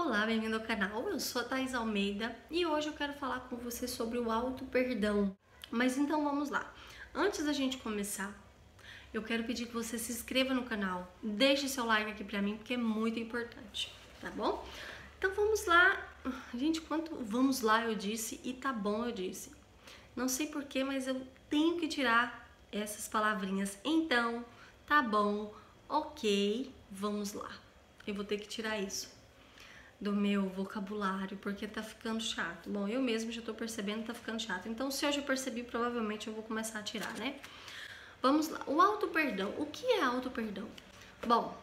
Olá, 0.00 0.24
bem-vindo 0.24 0.54
ao 0.54 0.62
canal. 0.62 1.08
Eu 1.10 1.18
sou 1.18 1.42
a 1.42 1.44
Thais 1.44 1.74
Almeida 1.74 2.34
e 2.48 2.64
hoje 2.64 2.86
eu 2.86 2.92
quero 2.92 3.14
falar 3.14 3.40
com 3.40 3.56
você 3.56 3.88
sobre 3.88 4.16
o 4.16 4.30
auto 4.30 4.64
perdão. 4.66 5.36
Mas 5.72 5.98
então 5.98 6.22
vamos 6.22 6.50
lá. 6.50 6.72
Antes 7.12 7.44
da 7.44 7.52
gente 7.52 7.78
começar, 7.78 8.32
eu 9.12 9.24
quero 9.24 9.42
pedir 9.42 9.66
que 9.66 9.74
você 9.74 9.98
se 9.98 10.12
inscreva 10.12 10.54
no 10.54 10.62
canal, 10.62 11.12
deixe 11.20 11.68
seu 11.68 11.84
like 11.84 12.12
aqui 12.12 12.22
pra 12.22 12.40
mim 12.40 12.56
porque 12.56 12.74
é 12.74 12.76
muito 12.76 13.18
importante, 13.18 13.92
tá 14.20 14.30
bom? 14.30 14.64
Então 15.18 15.34
vamos 15.34 15.66
lá. 15.66 16.00
Gente, 16.54 16.80
quanto 16.80 17.16
vamos 17.16 17.60
lá 17.60 17.84
eu 17.84 17.96
disse 17.96 18.40
e 18.44 18.52
tá 18.52 18.72
bom 18.72 19.04
eu 19.04 19.10
disse. 19.10 19.50
Não 20.14 20.28
sei 20.28 20.46
porquê, 20.46 20.84
mas 20.84 21.08
eu 21.08 21.20
tenho 21.50 21.76
que 21.76 21.88
tirar 21.88 22.48
essas 22.70 23.08
palavrinhas. 23.08 23.76
Então, 23.84 24.44
tá 24.86 25.02
bom, 25.02 25.52
ok, 25.88 26.72
vamos 26.88 27.32
lá. 27.32 27.50
Eu 28.06 28.14
vou 28.14 28.24
ter 28.24 28.38
que 28.38 28.46
tirar 28.46 28.78
isso 28.78 29.17
do 30.00 30.12
meu 30.12 30.48
vocabulário, 30.48 31.36
porque 31.38 31.66
tá 31.66 31.82
ficando 31.82 32.20
chato. 32.20 32.70
Bom, 32.70 32.86
eu 32.86 33.02
mesmo 33.02 33.32
já 33.32 33.42
tô 33.42 33.52
percebendo 33.52 34.02
que 34.02 34.06
tá 34.06 34.14
ficando 34.14 34.40
chato. 34.40 34.68
Então, 34.68 34.90
se 34.90 35.04
eu 35.04 35.12
já 35.12 35.22
percebi, 35.22 35.62
provavelmente 35.62 36.28
eu 36.28 36.34
vou 36.34 36.42
começar 36.42 36.78
a 36.78 36.82
tirar, 36.82 37.12
né? 37.14 37.40
Vamos 38.22 38.48
lá. 38.48 38.60
O 38.66 38.80
auto-perdão. 38.80 39.52
O 39.58 39.66
que 39.66 39.84
é 39.86 40.02
auto-perdão? 40.02 40.68
Bom, 41.26 41.56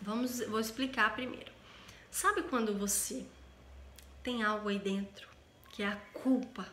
vamos, 0.00 0.40
vou 0.46 0.60
explicar 0.60 1.14
primeiro. 1.14 1.50
Sabe 2.10 2.42
quando 2.42 2.72
você 2.78 3.26
tem 4.22 4.42
algo 4.42 4.68
aí 4.68 4.78
dentro 4.78 5.28
que 5.70 5.82
é 5.82 5.88
a 5.88 5.96
culpa? 5.96 6.66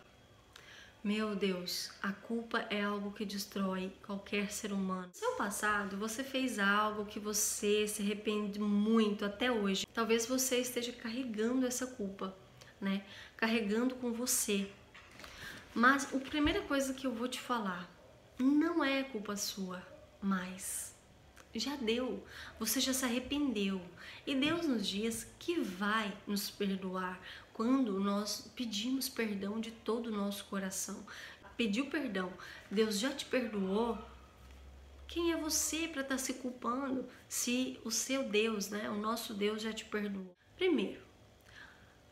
Meu 1.04 1.36
Deus, 1.36 1.92
a 2.02 2.14
culpa 2.14 2.60
é 2.70 2.82
algo 2.82 3.12
que 3.12 3.26
destrói 3.26 3.92
qualquer 4.06 4.50
ser 4.50 4.72
humano. 4.72 5.08
No 5.08 5.14
seu 5.14 5.34
passado, 5.34 5.98
você 5.98 6.24
fez 6.24 6.58
algo 6.58 7.06
que 7.06 7.20
você 7.20 7.86
se 7.90 8.02
arrepende 8.02 8.58
muito 8.58 9.26
até 9.26 9.52
hoje. 9.52 9.86
Talvez 9.94 10.26
você 10.26 10.60
esteja 10.60 10.94
carregando 10.94 11.68
essa 11.68 11.86
culpa, 11.86 12.34
né? 12.80 13.04
Carregando 13.36 13.96
com 13.96 14.14
você. 14.14 14.72
Mas 15.76 16.08
a 16.16 16.20
primeira 16.20 16.62
coisa 16.62 16.94
que 16.94 17.06
eu 17.06 17.12
vou 17.12 17.28
te 17.28 17.42
falar, 17.42 17.92
não 18.40 18.82
é 18.82 19.04
culpa 19.04 19.36
sua, 19.36 19.86
mas 20.22 20.93
já 21.60 21.76
deu, 21.76 22.24
você 22.60 22.80
já 22.80 22.94
se 22.94 23.06
arrependeu. 23.06 23.82
E 24.26 24.36
Deus 24.36 24.68
nos 24.68 24.88
diz 24.88 25.28
que 25.38 25.60
vai 25.60 26.16
nos 26.26 26.50
perdoar 26.50 27.20
quando 27.54 28.00
nós 28.00 28.52
pedimos 28.56 29.08
perdão 29.08 29.60
de 29.60 29.72
todo 29.72 30.08
o 30.08 30.12
nosso 30.12 30.46
coração. 30.46 31.06
Pediu 31.56 31.86
perdão, 31.86 32.34
Deus 32.70 33.00
já 33.00 33.12
te 33.12 33.26
perdoou. 33.26 33.98
Quem 35.08 35.32
é 35.32 35.38
você 35.38 35.88
para 35.88 36.02
estar 36.02 36.16
tá 36.16 36.18
se 36.18 36.34
culpando 36.36 37.06
se 37.30 37.80
o 37.84 37.92
seu 37.92 38.24
Deus, 38.24 38.70
né, 38.70 38.90
o 38.90 38.98
nosso 38.98 39.34
Deus 39.34 39.62
já 39.62 39.72
te 39.72 39.86
perdoou? 39.86 40.36
Primeiro, 40.56 41.02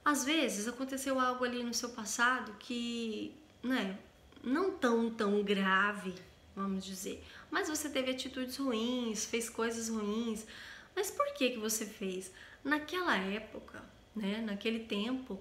às 0.06 0.24
vezes 0.24 0.68
aconteceu 0.68 1.20
algo 1.20 1.44
ali 1.44 1.64
no 1.64 1.74
seu 1.74 1.90
passado 1.90 2.54
que, 2.60 3.36
né, 3.64 3.98
não 4.44 4.72
tão 4.78 5.10
tão 5.10 5.44
grave, 5.44 6.14
vamos 6.56 6.86
dizer, 6.86 7.24
mas 7.50 7.70
você 7.70 7.90
teve 7.90 8.12
atitudes 8.12 8.58
ruins, 8.58 9.26
fez 9.26 9.50
coisas 9.50 9.90
ruins. 9.90 10.46
Mas 10.96 11.10
por 11.10 11.34
que 11.34 11.52
que 11.52 11.60
você 11.60 11.86
fez? 11.86 12.32
Naquela 12.64 13.18
época, 13.18 13.84
né, 14.16 14.42
naquele 14.42 14.80
tempo, 14.80 15.40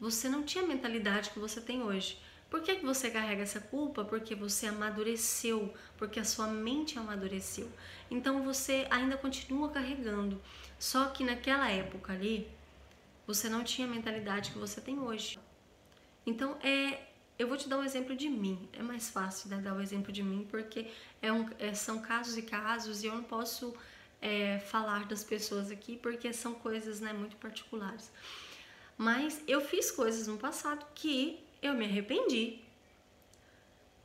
você 0.00 0.28
não 0.28 0.42
tinha 0.42 0.64
a 0.64 0.66
mentalidade 0.66 1.30
que 1.30 1.38
você 1.38 1.60
tem 1.60 1.82
hoje. 1.82 2.18
Por 2.50 2.62
que, 2.62 2.76
que 2.76 2.84
você 2.84 3.10
carrega 3.10 3.42
essa 3.42 3.60
culpa? 3.60 4.04
Porque 4.04 4.34
você 4.34 4.66
amadureceu, 4.66 5.72
porque 5.98 6.18
a 6.18 6.24
sua 6.24 6.46
mente 6.46 6.98
amadureceu. 6.98 7.70
Então 8.10 8.42
você 8.42 8.86
ainda 8.90 9.16
continua 9.18 9.68
carregando. 9.68 10.40
Só 10.78 11.06
que 11.08 11.24
naquela 11.24 11.70
época 11.70 12.12
ali, 12.12 12.48
você 13.26 13.48
não 13.50 13.62
tinha 13.62 13.86
a 13.86 13.90
mentalidade 13.90 14.50
que 14.50 14.58
você 14.58 14.80
tem 14.80 14.98
hoje. 14.98 15.38
Então 16.24 16.56
é. 16.62 17.07
Eu 17.38 17.46
vou 17.46 17.56
te 17.56 17.68
dar 17.68 17.78
um 17.78 17.84
exemplo 17.84 18.16
de 18.16 18.28
mim. 18.28 18.68
É 18.72 18.82
mais 18.82 19.10
fácil 19.10 19.48
né, 19.48 19.58
dar 19.58 19.74
o 19.74 19.76
um 19.76 19.80
exemplo 19.80 20.10
de 20.12 20.22
mim, 20.22 20.46
porque 20.50 20.88
é 21.22 21.32
um, 21.32 21.48
é, 21.58 21.72
são 21.72 22.00
casos 22.00 22.36
e 22.36 22.42
casos 22.42 23.04
e 23.04 23.06
eu 23.06 23.14
não 23.14 23.22
posso 23.22 23.74
é, 24.20 24.58
falar 24.58 25.06
das 25.06 25.22
pessoas 25.22 25.70
aqui 25.70 25.96
porque 25.96 26.32
são 26.32 26.54
coisas 26.54 27.00
né, 27.00 27.12
muito 27.12 27.36
particulares. 27.36 28.10
Mas 28.96 29.40
eu 29.46 29.60
fiz 29.60 29.90
coisas 29.92 30.26
no 30.26 30.36
passado 30.36 30.84
que 30.94 31.38
eu 31.62 31.74
me 31.74 31.84
arrependi 31.84 32.60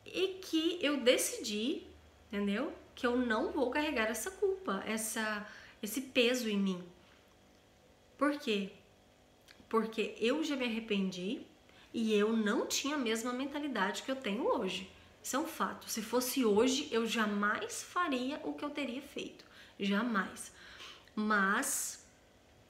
e 0.05 0.39
que 0.39 0.77
eu 0.79 0.97
decidi, 0.97 1.87
entendeu? 2.27 2.71
Que 2.93 3.07
eu 3.07 3.17
não 3.17 3.51
vou 3.51 3.71
carregar 3.71 4.07
essa 4.09 4.29
culpa, 4.29 4.83
essa, 4.85 5.47
esse 5.81 6.01
peso 6.01 6.47
em 6.47 6.57
mim. 6.57 6.83
Por 8.15 8.37
quê? 8.37 8.69
Porque 9.67 10.15
eu 10.19 10.43
já 10.43 10.55
me 10.55 10.65
arrependi 10.65 11.41
e 11.93 12.13
eu 12.13 12.35
não 12.35 12.65
tinha 12.65 12.95
a 12.95 12.99
mesma 12.99 13.31
mentalidade 13.31 14.03
que 14.03 14.11
eu 14.11 14.15
tenho 14.15 14.45
hoje. 14.47 14.89
Isso 15.21 15.35
é 15.35 15.39
um 15.39 15.45
fato. 15.45 15.89
Se 15.89 16.01
fosse 16.01 16.43
hoje, 16.43 16.89
eu 16.91 17.05
jamais 17.05 17.83
faria 17.83 18.39
o 18.43 18.53
que 18.53 18.65
eu 18.65 18.69
teria 18.69 19.01
feito 19.01 19.45
jamais. 19.79 20.51
Mas 21.15 22.05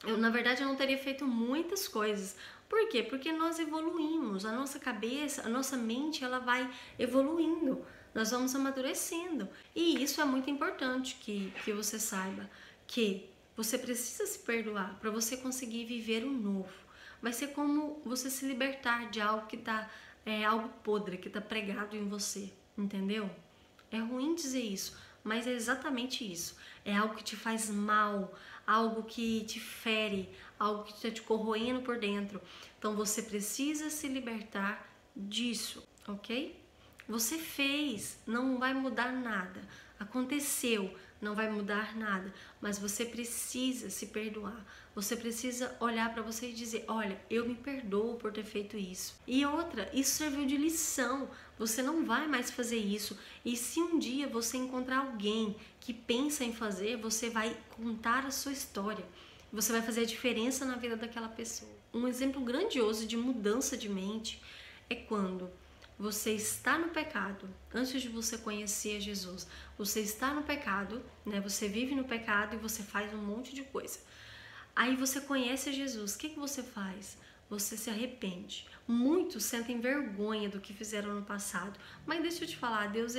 eu, 0.04 0.18
na 0.18 0.30
verdade, 0.30 0.62
eu 0.62 0.68
não 0.68 0.76
teria 0.76 0.98
feito 0.98 1.26
muitas 1.26 1.88
coisas. 1.88 2.36
Por 2.68 2.90
quê? 2.90 3.04
Porque 3.04 3.32
nós 3.32 3.60
evoluímos, 3.60 4.46
a 4.46 4.52
nossa 4.52 4.80
cabeça, 4.80 5.44
a 5.46 5.50
nossa 5.50 5.78
mente, 5.78 6.24
ela 6.24 6.40
vai 6.40 6.70
evoluindo. 6.98 7.86
Nós 8.14 8.32
vamos 8.32 8.54
amadurecendo. 8.54 9.48
E 9.76 10.04
isso 10.04 10.22
é 10.22 10.26
muito 10.26 10.50
importante 10.50 11.16
que, 11.20 11.52
que 11.64 11.72
você 11.72 11.98
saiba 11.98 12.50
que 12.86 13.30
você 13.56 13.78
precisa 13.78 14.26
se 14.26 14.40
perdoar 14.40 14.98
para 15.00 15.10
você 15.10 15.38
conseguir 15.38 15.86
viver 15.86 16.24
o 16.24 16.32
novo. 16.32 16.84
Vai 17.24 17.32
ser 17.32 17.54
como 17.54 18.02
você 18.04 18.30
se 18.30 18.46
libertar 18.46 19.10
de 19.10 19.22
algo 19.22 19.48
que 19.48 19.56
tá 19.56 19.90
é 20.26 20.44
algo 20.44 20.68
podre, 20.84 21.18
que 21.18 21.30
tá 21.30 21.40
pregado 21.40 21.96
em 21.96 22.06
você, 22.08 22.52
entendeu? 22.78 23.30
É 23.90 23.98
ruim 23.98 24.36
dizer 24.36 24.62
isso, 24.62 24.98
mas 25.24 25.48
é 25.48 25.52
exatamente 25.52 26.30
isso. 26.30 26.58
É 26.84 26.96
algo 26.96 27.16
que 27.16 27.24
te 27.24 27.38
faz 27.38 27.70
mal, 27.70 28.34
algo 28.68 29.04
que 29.04 29.46
te 29.46 29.60
fere, 29.60 30.30
algo 30.60 30.84
que 30.84 30.92
está 30.92 31.10
te 31.10 31.22
corroendo 31.22 31.82
por 31.82 31.98
dentro. 31.98 32.42
Então 32.78 32.94
você 32.94 33.22
precisa 33.22 33.90
se 33.90 34.10
libertar 34.10 34.86
disso, 35.16 35.82
ok? 36.06 36.60
Você 37.08 37.38
fez, 37.38 38.20
não 38.28 38.60
vai 38.60 38.74
mudar 38.74 39.14
nada. 39.14 39.62
Aconteceu, 39.98 40.94
não 41.24 41.34
vai 41.34 41.50
mudar 41.50 41.96
nada, 41.96 42.34
mas 42.62 42.78
você 42.78 43.06
precisa 43.06 43.90
se 43.90 44.08
perdoar. 44.08 44.66
Você 44.94 45.16
precisa 45.16 45.76
olhar 45.80 46.14
para 46.14 46.22
você 46.22 46.50
e 46.50 46.54
dizer: 46.54 46.84
"Olha, 46.88 47.20
eu 47.30 47.48
me 47.48 47.56
perdoo 47.56 48.16
por 48.16 48.32
ter 48.32 48.44
feito 48.44 48.78
isso". 48.78 49.16
E 49.28 49.46
outra, 49.46 49.90
isso 49.94 50.12
serviu 50.12 50.46
de 50.46 50.58
lição. 50.58 51.30
Você 51.58 51.82
não 51.82 52.06
vai 52.06 52.28
mais 52.28 52.52
fazer 52.52 52.78
isso. 52.78 53.18
E 53.44 53.56
se 53.56 53.80
um 53.80 53.98
dia 53.98 54.28
você 54.28 54.58
encontrar 54.58 55.00
alguém 55.00 55.56
que 55.80 55.94
pensa 55.94 56.44
em 56.44 56.54
fazer, 56.54 56.98
você 56.98 57.30
vai 57.30 57.56
contar 57.72 58.26
a 58.26 58.32
sua 58.32 58.52
história. 58.52 59.06
Você 59.52 59.72
vai 59.72 59.82
fazer 59.82 60.02
a 60.02 60.06
diferença 60.06 60.66
na 60.66 60.76
vida 60.76 60.98
daquela 60.98 61.30
pessoa. 61.30 61.72
Um 61.94 62.08
exemplo 62.08 62.42
grandioso 62.42 63.06
de 63.06 63.16
mudança 63.16 63.78
de 63.78 63.88
mente 63.88 64.42
é 64.90 64.96
quando 64.96 65.50
você 65.98 66.34
está 66.34 66.78
no 66.78 66.90
pecado, 66.90 67.48
antes 67.74 68.02
de 68.02 68.10
você 68.10 68.38
conhecer 68.38 69.00
Jesus, 69.00 69.48
você 69.78 70.02
está 70.02 70.34
no 70.34 70.44
pecado, 70.44 71.04
né? 71.26 71.40
Você 71.42 71.68
vive 71.68 71.94
no 71.96 72.04
pecado 72.04 72.56
e 72.56 72.60
você 72.60 72.82
faz 72.82 73.14
um 73.14 73.18
monte 73.18 73.54
de 73.54 73.64
coisa. 73.64 74.00
Aí 74.76 74.96
você 74.96 75.22
conhece 75.22 75.72
Jesus, 75.72 76.16
o 76.16 76.18
que, 76.18 76.30
que 76.30 76.40
você 76.40 76.64
faz? 76.64 77.18
Você 77.50 77.78
se 77.78 77.90
arrepende. 77.90 78.68
Muitos 78.88 79.46
sentem 79.46 79.80
vergonha 79.80 80.50
do 80.50 80.60
que 80.60 80.74
fizeram 80.74 81.14
no 81.14 81.24
passado, 81.24 81.80
mas 82.06 82.22
deixa 82.22 82.44
eu 82.44 82.48
te 82.48 82.58
falar, 82.58 82.88
Deus 82.88 83.14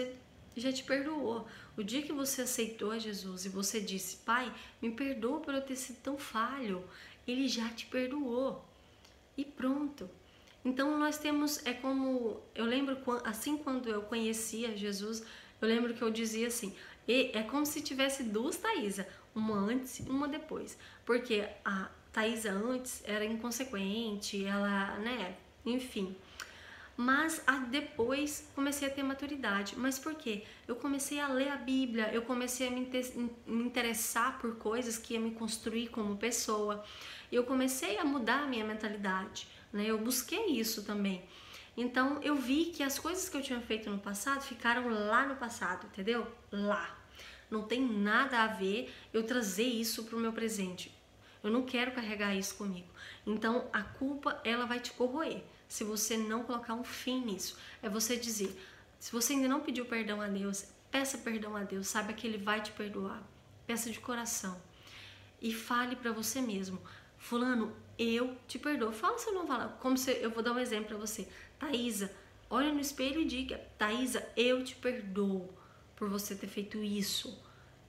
já 0.57 0.73
te 0.73 0.83
perdoou. 0.83 1.47
O 1.77 1.83
dia 1.83 2.03
que 2.03 2.13
você 2.13 2.43
aceitou 2.43 2.99
Jesus 2.99 3.45
e 3.45 3.49
você 3.49 3.81
disse, 3.81 4.17
Pai, 4.19 4.53
me 4.83 4.91
perdoa 4.91 5.41
por 5.41 5.55
eu 5.55 5.63
ter 5.63 5.77
sido 5.77 6.01
tão 6.03 6.19
falho, 6.19 6.85
Ele 7.27 7.47
já 7.47 7.69
te 7.69 7.87
perdoou. 7.87 8.65
E 9.37 9.45
pronto. 9.45 10.11
Então 10.65 10.99
nós 10.99 11.19
temos, 11.19 11.65
é 11.67 11.75
como, 11.75 12.41
eu 12.55 12.65
lembro 12.65 12.97
assim 13.25 13.57
quando 13.57 13.89
eu 13.89 14.03
conhecia 14.03 14.77
Jesus, 14.77 15.23
eu 15.61 15.69
lembro 15.69 15.93
que 15.93 16.03
eu 16.03 16.11
dizia 16.11 16.47
assim, 16.47 16.75
é 17.07 17.43
como 17.43 17.67
se 17.67 17.83
tivesse 17.83 18.23
duas 18.23 18.57
Thaisa, 18.57 19.07
uma 19.35 19.57
antes 19.57 19.99
e 19.99 20.03
uma 20.03 20.27
depois. 20.27 20.79
Porque 21.05 21.47
a 21.65 21.91
Thaisa 22.13 22.51
antes 22.51 23.03
era 23.05 23.25
inconsequente, 23.25 24.45
ela, 24.45 24.97
né, 24.99 25.37
enfim. 25.67 26.17
Mas 26.97 27.43
depois 27.71 28.49
comecei 28.55 28.87
a 28.87 28.91
ter 28.91 29.03
maturidade. 29.03 29.75
Mas 29.77 29.99
por 29.99 30.15
quê? 30.15 30.45
Eu 30.69 30.77
comecei 30.77 31.19
a 31.19 31.29
ler 31.29 31.49
a 31.49 31.57
Bíblia, 31.57 32.11
eu 32.13 32.23
comecei 32.23 32.69
a 32.69 32.71
me, 32.71 32.89
me 33.47 33.65
interessar 33.65 34.39
por 34.39 34.57
coisas 34.57 34.97
que 34.97 35.15
ia 35.15 35.21
me 35.21 35.33
construir 35.33 35.89
como 35.89 36.17
pessoa. 36.17 36.85
Eu 37.33 37.45
comecei 37.45 37.99
a 37.99 38.05
mudar 38.05 38.45
a 38.45 38.47
minha 38.47 38.65
mentalidade 38.65 39.49
né? 39.75 39.87
Eu 39.87 39.99
busquei 39.99 40.47
isso 40.47 40.85
também. 40.85 41.23
Então 41.77 42.23
eu 42.23 42.37
vi 42.37 42.67
que 42.67 42.85
as 42.85 42.97
coisas 42.97 43.29
que 43.29 43.37
eu 43.37 43.43
tinha 43.43 43.61
feito 43.61 43.91
no 43.91 43.99
passado 43.99 44.43
ficaram 44.43 44.89
lá 44.89 45.27
no 45.27 45.35
passado, 45.35 45.87
entendeu? 45.87 46.27
Lá. 46.53 46.97
Não 47.51 47.65
tem 47.65 47.83
nada 47.83 48.45
a 48.45 48.47
ver 48.47 48.95
eu 49.13 49.25
trazer 49.25 49.65
isso 49.65 50.05
para 50.05 50.17
o 50.17 50.21
meu 50.21 50.33
presente. 50.33 50.97
Eu 51.43 51.51
não 51.51 51.63
quero 51.63 51.93
carregar 51.93 52.35
isso 52.35 52.55
comigo. 52.55 52.89
Então, 53.27 53.69
a 53.73 53.83
culpa, 53.83 54.41
ela 54.45 54.65
vai 54.65 54.81
te 54.81 54.93
corroer. 54.93 55.43
Se 55.75 55.83
você 55.83 56.17
não 56.17 56.45
colocar 56.45 56.73
um 56.73 56.85
fim 56.85 57.21
nisso, 57.25 57.59
é 57.83 57.89
você 57.89 58.17
dizer: 58.17 58.57
se 58.97 59.11
você 59.11 59.33
ainda 59.33 59.49
não 59.49 59.59
pediu 59.59 59.85
perdão 59.85 60.21
a 60.21 60.29
Deus, 60.29 60.67
peça 60.89 61.19
perdão 61.19 61.57
a 61.57 61.65
Deus, 61.65 61.89
saiba 61.89 62.13
que 62.13 62.29
Ele 62.29 62.39
vai 62.39 62.63
te 62.63 62.71
perdoar. 62.71 63.21
Peça 63.67 63.91
de 63.91 63.99
coração. 63.99 64.57
E 65.43 65.53
fale 65.53 65.97
para 65.97 66.13
você 66.13 66.41
mesmo: 66.41 66.81
Fulano, 67.19 67.75
eu 67.99 68.37
te 68.47 68.57
perdoo. 68.57 68.93
Fala 68.93 69.19
se 69.19 69.27
eu 69.27 69.35
não 69.35 69.49
falar. 69.49 69.67
Como 69.81 69.99
se 69.99 70.13
eu 70.13 70.31
vou 70.31 70.45
dar 70.45 70.53
um 70.53 70.61
exemplo 70.61 70.91
para 70.91 70.97
você. 70.97 71.27
Thaisa, 71.59 72.15
olha 72.49 72.73
no 72.73 72.79
espelho 72.79 73.23
e 73.23 73.25
diga: 73.25 73.59
Thaisa, 73.77 74.25
eu 74.37 74.63
te 74.63 74.77
perdoo 74.77 75.53
por 75.97 76.09
você 76.09 76.37
ter 76.37 76.47
feito 76.47 76.85
isso. 76.85 77.37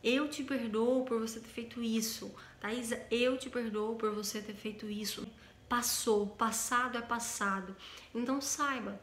Eu 0.03 0.27
te 0.27 0.43
perdoo 0.43 1.05
por 1.05 1.19
você 1.19 1.39
ter 1.39 1.49
feito 1.49 1.83
isso. 1.83 2.33
Thaisa, 2.59 2.99
eu 3.11 3.37
te 3.37 3.47
perdoo 3.47 3.95
por 3.95 4.09
você 4.09 4.41
ter 4.41 4.55
feito 4.55 4.89
isso. 4.89 5.27
Passou, 5.67 6.27
passado 6.27 6.97
é 6.97 7.01
passado. 7.01 7.75
Então 8.13 8.39
saiba 8.41 8.99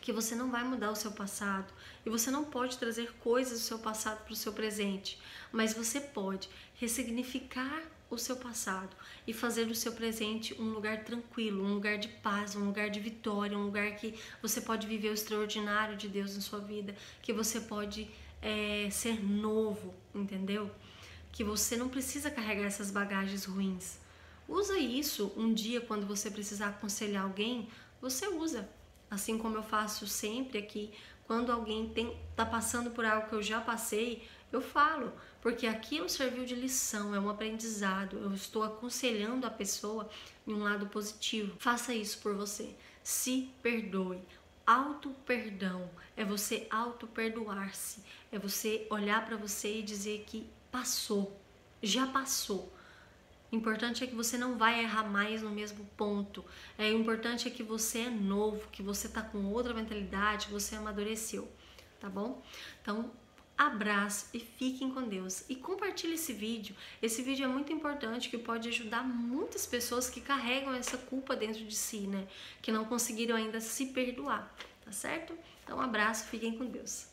que 0.00 0.12
você 0.12 0.34
não 0.34 0.50
vai 0.50 0.64
mudar 0.64 0.90
o 0.90 0.96
seu 0.96 1.12
passado 1.12 1.72
e 2.04 2.10
você 2.10 2.30
não 2.30 2.44
pode 2.44 2.78
trazer 2.78 3.12
coisas 3.20 3.60
do 3.60 3.64
seu 3.64 3.78
passado 3.78 4.24
para 4.24 4.32
o 4.32 4.36
seu 4.36 4.52
presente, 4.52 5.20
mas 5.52 5.74
você 5.74 6.00
pode 6.00 6.48
ressignificar 6.74 7.82
o 8.10 8.18
seu 8.18 8.36
passado 8.36 8.96
e 9.26 9.32
fazer 9.32 9.66
do 9.66 9.74
seu 9.74 9.92
presente 9.92 10.60
um 10.60 10.70
lugar 10.70 11.04
tranquilo, 11.04 11.64
um 11.64 11.74
lugar 11.74 11.98
de 11.98 12.08
paz, 12.08 12.56
um 12.56 12.64
lugar 12.64 12.90
de 12.90 12.98
vitória, 12.98 13.56
um 13.56 13.66
lugar 13.66 13.94
que 13.94 14.18
você 14.42 14.60
pode 14.60 14.86
viver 14.86 15.10
o 15.10 15.14
extraordinário 15.14 15.96
de 15.96 16.08
Deus 16.08 16.34
na 16.34 16.40
sua 16.40 16.58
vida, 16.58 16.94
que 17.22 17.32
você 17.32 17.60
pode 17.60 18.10
é, 18.42 18.88
ser 18.90 19.22
novo, 19.22 19.94
entendeu? 20.14 20.70
Que 21.30 21.44
você 21.44 21.76
não 21.76 21.88
precisa 21.88 22.30
carregar 22.30 22.64
essas 22.64 22.90
bagagens 22.90 23.44
ruins. 23.44 23.98
Usa 24.50 24.76
isso 24.76 25.32
um 25.36 25.54
dia 25.54 25.80
quando 25.80 26.04
você 26.04 26.28
precisar 26.28 26.70
aconselhar 26.70 27.22
alguém, 27.22 27.68
você 28.00 28.26
usa. 28.26 28.68
Assim 29.08 29.38
como 29.38 29.56
eu 29.56 29.62
faço 29.62 30.08
sempre 30.08 30.58
aqui, 30.58 30.92
quando 31.24 31.52
alguém 31.52 31.88
tem, 31.90 32.18
tá 32.34 32.44
passando 32.44 32.90
por 32.90 33.04
algo 33.04 33.28
que 33.28 33.34
eu 33.36 33.42
já 33.42 33.60
passei, 33.60 34.28
eu 34.50 34.60
falo, 34.60 35.12
porque 35.40 35.68
aquilo 35.68 36.08
serviu 36.08 36.44
de 36.44 36.56
lição, 36.56 37.14
é 37.14 37.20
um 37.20 37.30
aprendizado. 37.30 38.18
Eu 38.18 38.34
estou 38.34 38.64
aconselhando 38.64 39.46
a 39.46 39.50
pessoa 39.50 40.10
em 40.44 40.52
um 40.52 40.64
lado 40.64 40.86
positivo. 40.86 41.54
Faça 41.60 41.94
isso 41.94 42.18
por 42.18 42.34
você. 42.34 42.74
Se 43.04 43.52
perdoe. 43.62 44.20
Auto 44.66 45.10
perdão 45.24 45.88
é 46.16 46.24
você 46.24 46.66
auto 46.70 47.06
perdoar-se, 47.06 48.02
é 48.30 48.38
você 48.38 48.86
olhar 48.90 49.24
para 49.24 49.36
você 49.36 49.78
e 49.78 49.82
dizer 49.82 50.24
que 50.26 50.48
passou, 50.70 51.40
já 51.80 52.06
passou. 52.06 52.72
Importante 53.52 54.04
é 54.04 54.06
que 54.06 54.14
você 54.14 54.38
não 54.38 54.56
vai 54.56 54.80
errar 54.80 55.04
mais 55.04 55.42
no 55.42 55.50
mesmo 55.50 55.84
ponto. 55.96 56.44
É 56.78 56.88
importante 56.88 57.48
é 57.48 57.50
que 57.50 57.62
você 57.62 58.00
é 58.00 58.10
novo, 58.10 58.68
que 58.70 58.82
você 58.82 59.08
tá 59.08 59.22
com 59.22 59.44
outra 59.46 59.74
mentalidade, 59.74 60.48
você 60.50 60.76
amadureceu, 60.76 61.50
tá 61.98 62.08
bom? 62.08 62.42
Então, 62.80 63.10
abraço 63.58 64.28
e 64.32 64.38
fiquem 64.38 64.90
com 64.90 65.02
Deus. 65.02 65.44
E 65.48 65.56
compartilhe 65.56 66.14
esse 66.14 66.32
vídeo. 66.32 66.74
Esse 67.02 67.22
vídeo 67.22 67.44
é 67.44 67.48
muito 67.48 67.72
importante 67.72 68.30
que 68.30 68.38
pode 68.38 68.68
ajudar 68.68 69.02
muitas 69.02 69.66
pessoas 69.66 70.08
que 70.08 70.20
carregam 70.20 70.72
essa 70.72 70.96
culpa 70.96 71.34
dentro 71.34 71.64
de 71.64 71.74
si, 71.74 72.06
né? 72.06 72.26
Que 72.62 72.70
não 72.72 72.84
conseguiram 72.84 73.36
ainda 73.36 73.60
se 73.60 73.86
perdoar, 73.86 74.54
tá 74.84 74.92
certo? 74.92 75.36
Então, 75.62 75.76
um 75.78 75.82
abraço, 75.82 76.26
fiquem 76.28 76.56
com 76.56 76.66
Deus. 76.66 77.06